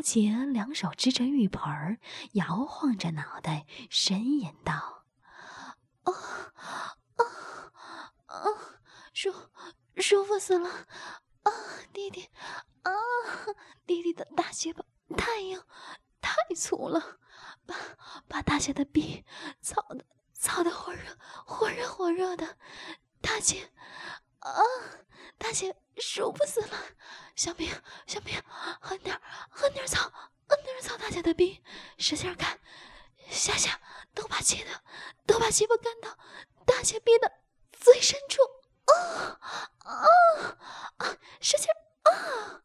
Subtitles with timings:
[0.00, 1.98] 高洁两手支着浴盆儿，
[2.32, 5.04] 摇晃着脑袋，呻吟道
[6.04, 6.12] ：“啊
[7.16, 7.24] 啊
[8.24, 8.36] 啊，
[9.12, 9.30] 舒
[9.96, 10.70] 舒服死了！
[10.70, 11.52] 啊，
[11.92, 12.30] 弟弟，
[12.82, 12.90] 啊，
[13.84, 14.82] 弟弟的大鸡巴
[15.18, 15.62] 太硬，
[16.22, 17.18] 太粗了，
[17.66, 17.76] 把
[18.26, 19.26] 把大姐的逼
[19.60, 22.56] 操的操的火热火热火热的，
[23.20, 23.70] 大姐，
[24.40, 24.52] 啊，
[25.38, 26.76] 大姐舒服死了！
[27.36, 27.70] 小明，
[28.06, 28.40] 小明，
[28.80, 29.20] 狠点，
[29.50, 30.10] 狠点操，
[30.48, 31.62] 狠点操大姐的逼，
[31.98, 32.58] 使劲干，
[33.28, 33.80] 下下
[34.14, 34.82] 都把气的
[35.26, 36.18] 都把鸡巴干到
[36.64, 37.30] 大姐逼的
[37.72, 38.42] 最深处，
[38.86, 39.38] 啊
[39.78, 40.56] 啊
[40.96, 41.68] 啊，使劲
[42.02, 42.62] 啊！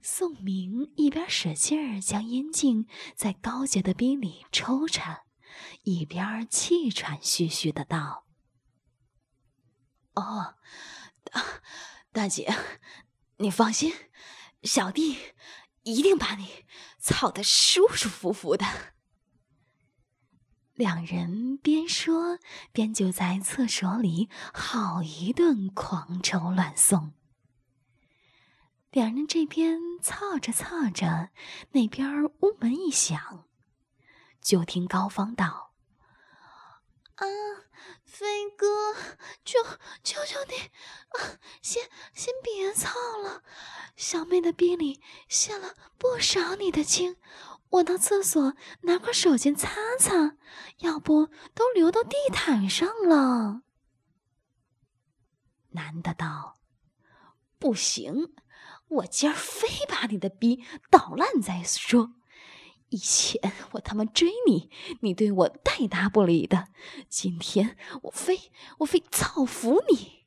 [0.00, 5.24] 宋明一边使劲将阴茎在高洁的逼里抽插，
[5.82, 8.26] 一边气喘吁吁的道
[10.14, 10.56] ：“哦，
[11.24, 11.44] 大
[12.12, 12.54] 大姐，
[13.36, 13.92] 你放心，
[14.62, 15.18] 小弟
[15.82, 16.66] 一定把你
[16.98, 18.66] 操得舒舒服服的。”
[20.74, 22.38] 两人边说
[22.72, 27.12] 边就在厕所里好一顿狂抽乱送。
[28.90, 31.30] 两人这边操着操着，
[31.72, 33.46] 那边屋门一响，
[34.40, 35.74] 就听高芳道
[37.16, 37.24] ：“啊，
[38.12, 38.92] 飞哥，
[39.42, 39.58] 求
[40.04, 40.54] 求求你，
[41.18, 43.42] 啊，先先别操了，
[43.96, 47.16] 小妹的逼里泄了不少你的精，
[47.70, 50.36] 我到厕所拿块手巾擦擦，
[50.80, 53.62] 要不都流到地毯上了。”
[55.72, 56.58] 男的道
[57.58, 58.34] ：“不行。”
[58.88, 62.12] 我今儿非把你的逼捣烂再说。
[62.92, 66.68] 以前我他妈追你，你对我带答不理的。
[67.08, 70.26] 今天我非我非操服你！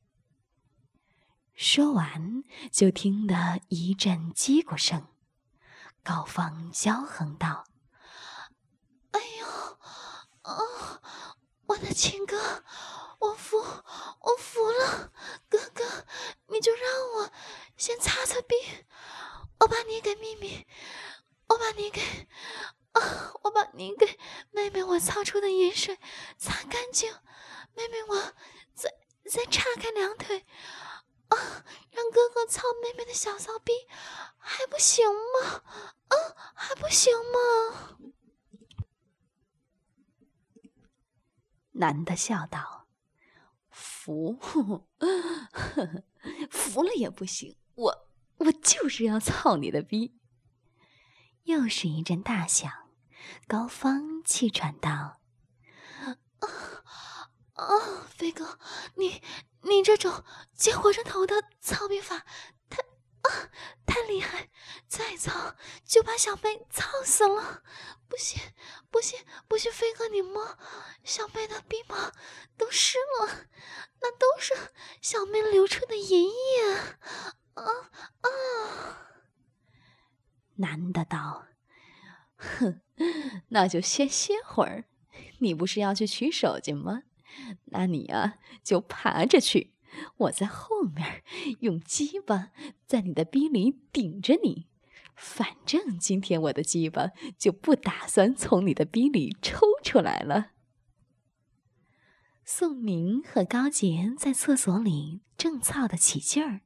[1.54, 5.08] 说完，就听得一阵叽咕声。
[6.04, 7.66] 高芳娇横道
[9.14, 9.46] ：“哎呦，
[10.42, 11.02] 啊，
[11.68, 12.64] 我的亲哥，
[13.20, 15.12] 我服，我服了，
[15.48, 15.84] 哥哥，
[16.48, 16.82] 你就让
[17.16, 17.32] 我。”
[17.78, 18.58] 先擦擦冰，
[19.60, 20.66] 我把你给秘密，
[21.48, 22.02] 我把你给
[22.94, 24.20] 啊，我把你给
[24.52, 25.98] 妹妹，我操出的盐水
[26.38, 27.14] 擦干净。
[27.76, 28.34] 妹妹，我
[28.74, 28.94] 再
[29.30, 30.46] 再岔开两腿
[31.28, 31.38] 啊，
[31.92, 33.72] 让哥哥操妹妹的小骚逼，
[34.38, 35.64] 还不行吗？
[36.08, 36.16] 啊，
[36.56, 37.98] 还不行吗？
[41.74, 42.88] 男的笑道
[43.70, 44.40] ：“服，
[46.50, 48.08] 服了也不行。”我
[48.38, 50.18] 我就是要操你的逼！
[51.46, 52.72] 又是一阵大响，
[53.48, 55.22] 高芳气喘道
[56.42, 56.50] ：“啊
[57.54, 58.58] 啊，飞哥，
[58.96, 59.22] 你
[59.62, 60.24] 你这种
[60.56, 62.26] 接火车头的操逼法，
[62.68, 62.82] 太
[63.22, 63.50] 啊
[63.86, 64.50] 太厉害！
[64.88, 67.62] 再操就把小妹操死了！
[68.08, 68.42] 不行
[68.90, 70.58] 不行不行，飞哥你摸
[71.04, 72.12] 小妹的逼毛
[72.58, 73.46] 都湿了，
[74.02, 74.54] 那都是
[75.00, 76.98] 小妹流出的银液。”
[77.56, 77.64] 啊！
[80.56, 81.46] 男的道
[82.36, 82.82] ：“哼，
[83.50, 84.86] 那就先歇会儿。
[85.40, 87.04] 你不是要去取手巾吗？
[87.66, 89.74] 那你啊，就爬着去，
[90.18, 91.24] 我在后面
[91.60, 92.52] 用鸡巴
[92.86, 94.68] 在你的逼里顶着你。
[95.16, 100.52] 反正今天我的鸡巴就不打算从你的逼里抽出来了。”
[102.48, 106.62] 宋明和高洁在厕所里正操得起劲儿。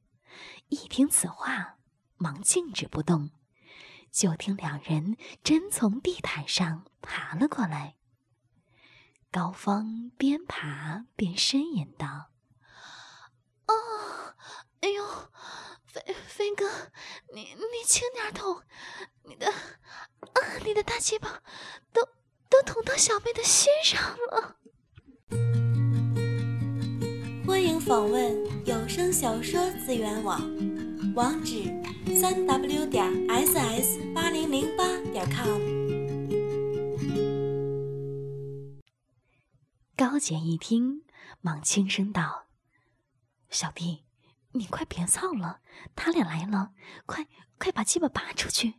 [0.67, 1.77] 一听此话，
[2.17, 3.31] 忙静止不动。
[4.11, 7.95] 就听两人真从地毯上爬了过来。
[9.31, 12.31] 高芳边爬边呻吟道
[13.67, 14.35] ：“啊，
[14.81, 15.03] 哎呦，
[15.85, 16.67] 飞飞哥，
[17.33, 18.63] 你你轻点捅，
[19.23, 21.43] 你的啊，你的大鸡巴
[21.93, 22.01] 都
[22.49, 24.55] 都捅到小妹的心上了。”
[27.45, 30.39] 欢迎访问有声小说资源网，
[31.19, 31.65] 网址：
[32.17, 35.59] 三 w 点 ss 八零零八点 com。
[39.97, 41.03] 高姐一听，
[41.41, 42.45] 忙轻声道
[43.51, 44.05] ：“小弟，
[44.53, 45.59] 你快别操了，
[45.93, 46.71] 他俩来了，
[47.05, 47.27] 快
[47.57, 48.75] 快把鸡巴拔出去。”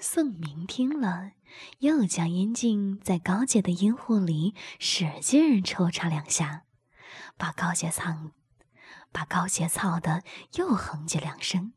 [0.00, 1.30] 宋明听了，
[1.78, 6.64] 又将阴茎在高姐的阴户里使劲抽插两下。
[7.36, 8.32] 把高姐藏，
[9.12, 10.24] 把高洁操的
[10.54, 11.74] 又哼唧两声，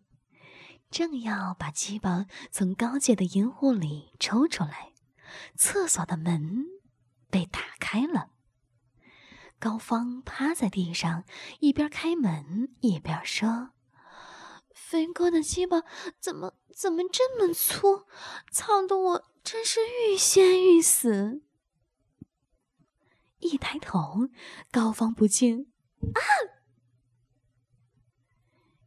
[0.89, 4.93] 正要把鸡巴从高洁的阴户里抽出来，
[5.55, 6.65] 厕所的门
[7.29, 8.31] 被打开了。
[9.59, 11.23] 高芳趴在地上，
[11.59, 13.71] 一边开门一边说
[14.73, 15.83] ：“飞哥的鸡巴
[16.19, 18.05] 怎么怎么这么粗？
[18.51, 21.41] 操得我真是欲仙欲死。
[23.39, 24.29] 一抬头，
[24.71, 25.71] 高方不禁，
[26.13, 26.21] 啊！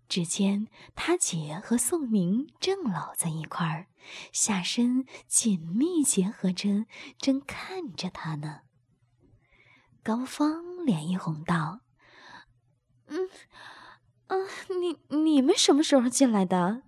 [0.08, 3.86] 只见他姐和宋明正搂在一块儿，
[4.32, 6.86] 下身紧密结合着，
[7.18, 8.60] 正看着他呢。
[10.02, 11.80] 高芳脸一红，道
[13.08, 13.28] ：“嗯，
[14.28, 14.36] 啊，
[14.80, 16.82] 你你们什么时候进来的？”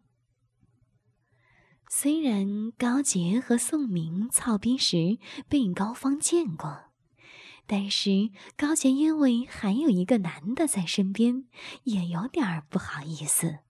[1.91, 5.19] 虽然高洁和宋明操逼时
[5.49, 6.90] 被高芳见过。
[7.73, 11.45] 但是高洁因为还有一个男的在身边，
[11.85, 13.61] 也有点儿不好意思，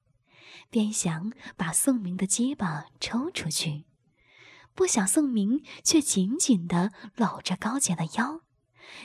[0.70, 3.84] 便想把宋明的鸡巴抽出去，
[4.74, 8.40] 不想宋明却紧紧地搂着高洁的腰，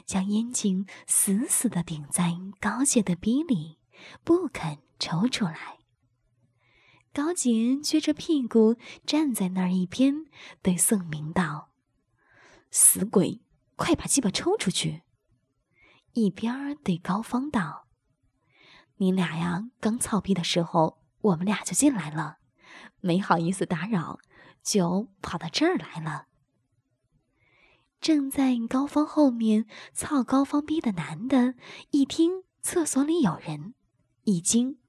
[0.06, 2.31] 将阴茎死死地顶在
[2.62, 3.77] 高洁的逼里，
[4.24, 5.80] 不肯抽出来。
[7.12, 7.50] 高洁
[7.83, 10.25] 撅着屁股站在那儿一边，
[10.62, 11.71] 对宋明道
[12.71, 13.41] ：“死鬼！”
[13.75, 15.04] 快把鸡巴抽出去！
[16.13, 17.88] 一边对高芳道
[18.98, 22.38] ：“你俩呀，刚操逼的时候，我们俩就进来了，
[23.01, 24.19] 没好意思打扰，
[24.63, 26.27] 就跑到这儿来了。”
[28.00, 31.56] 正在高芳后面操高芳逼的男的，
[31.92, 33.74] 一听厕所里有人，
[34.24, 34.80] 一惊，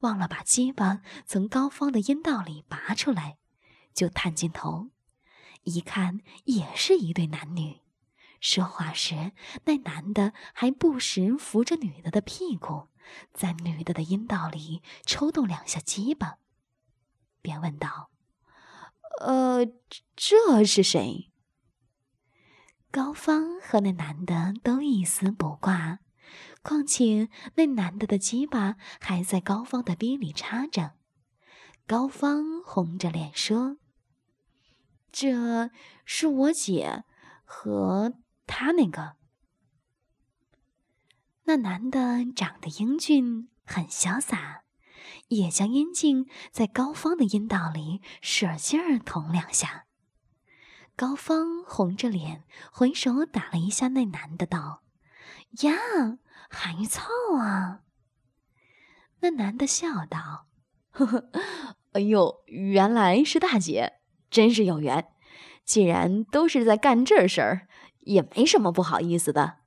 [0.00, 3.38] 忘了把鸡巴从高芳的阴道里拔出来，
[3.94, 4.90] 就探进头，
[5.62, 7.80] 一看，也是一对男女。
[8.40, 9.32] 说话时，
[9.64, 12.88] 那男的还不时扶着女的的屁股，
[13.32, 16.38] 在女的的阴道里抽动两下鸡巴，
[17.42, 18.10] 便问道
[19.20, 19.66] ：“呃，
[20.14, 21.32] 这是谁？”
[22.90, 25.98] 高芳和那男的都一丝不挂，
[26.62, 30.92] 况且那男的的鸡巴还在高芳的逼里插着。
[31.86, 33.78] 高芳红着脸说
[35.10, 35.70] ：“这
[36.04, 37.04] 是我姐
[37.44, 38.14] 和。”
[38.48, 39.16] 他那个，
[41.44, 44.62] 那男的长得英俊，很潇洒，
[45.28, 49.84] 也将阴茎在高芳的阴道里使劲儿捅两下。
[50.96, 54.82] 高芳红着脸回手打了一下那男的，道
[55.62, 55.74] ：“呀，
[56.48, 57.04] 还操
[57.38, 57.82] 啊！”
[59.20, 60.46] 那男的笑道
[60.90, 61.30] ：“呵呵，
[61.92, 65.06] 哎呦，原来是大姐，真是有缘。
[65.64, 67.68] 既然都是在干这事儿。”
[68.08, 69.58] 也没什么不好意思的。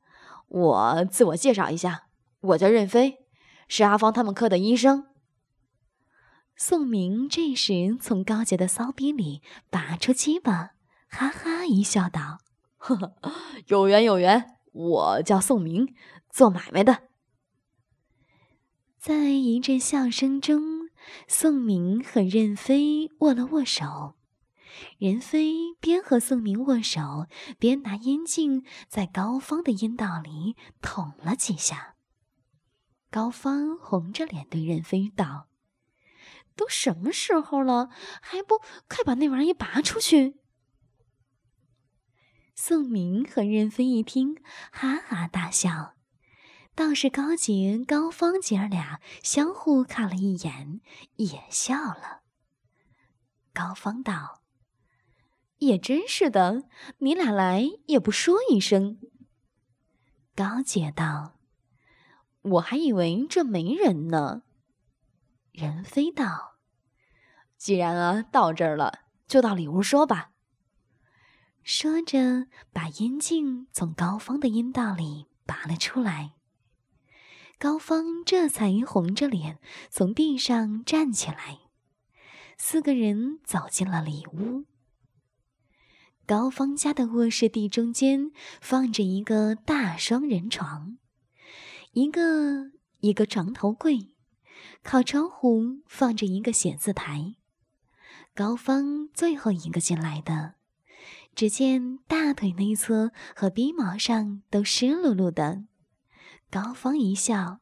[0.47, 2.07] 我自我介绍一下，
[2.41, 3.19] 我叫任飞，
[3.67, 5.07] 是阿芳他们科的医生。
[6.55, 10.71] 宋明这时从高洁的骚逼里拔出鸡巴，
[11.07, 12.39] 哈哈一笑，道
[12.77, 13.15] ：“呵呵，
[13.67, 15.95] 有缘有缘，我叫宋明，
[16.29, 17.03] 做买卖的。”
[18.99, 20.89] 在一阵笑声中，
[21.27, 24.15] 宋明和任飞握了握手。
[24.97, 27.27] 任飞边和宋明握手，
[27.59, 31.95] 边拿烟镜在高芳的阴道里捅了几下。
[33.09, 35.49] 高芳红着脸对任飞道
[36.55, 37.89] ：“都什么时候了，
[38.21, 40.37] 还不快把那玩意拔出去？”
[42.55, 44.37] 宋明和任飞一听，
[44.71, 45.95] 哈哈大笑。
[46.73, 50.79] 倒是高洁、高芳姐儿俩相互看了一眼，
[51.17, 52.21] 也笑了。
[53.53, 54.40] 高芳道。
[55.61, 56.63] 也真是的，
[56.97, 58.97] 你俩来也不说一声。
[60.35, 61.37] 高姐道
[62.41, 64.41] ：“我还以为这没人呢。”
[65.53, 66.55] 任飞道
[67.57, 70.31] ：“既然啊到这儿了，就到里屋说吧。”
[71.61, 76.33] 说着，把阴茎从高芳的阴道里拔了出来。
[77.59, 79.59] 高芳这才红着脸
[79.91, 81.59] 从地上站起来，
[82.57, 84.65] 四个人走进了里屋。
[86.31, 90.97] 高芳家的卧室地中间放着一个大双人床，
[91.91, 92.71] 一个
[93.01, 94.15] 一个床头柜，
[94.81, 97.35] 靠窗户放着一个写字台。
[98.33, 100.53] 高芳最后一个进来的，
[101.35, 105.65] 只见大腿内侧和鼻毛上都湿漉漉的。
[106.49, 107.59] 高芳一笑：“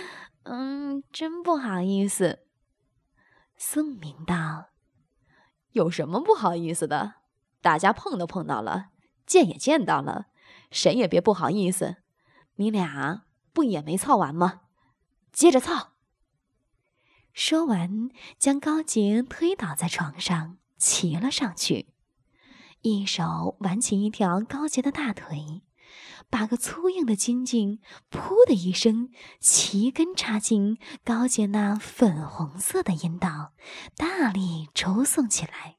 [0.44, 2.46] 嗯，真不好意思。”
[3.58, 4.70] 宋明道
[5.72, 7.16] ：“有什么不好意思的？”
[7.64, 8.90] 大家碰都碰到了，
[9.24, 10.26] 见也见到了，
[10.70, 11.96] 谁也别不好意思。
[12.56, 13.22] 你俩
[13.54, 14.60] 不也没操完吗？
[15.32, 15.94] 接着操。
[17.32, 21.94] 说完，将高洁推倒在床上，骑了上去，
[22.82, 25.62] 一手挽起一条高洁的大腿，
[26.28, 27.80] 把个粗硬的金茎
[28.12, 29.08] “噗”的一声，
[29.40, 33.54] 齐根插进高洁那粉红色的阴道，
[33.96, 35.78] 大力抽送起来。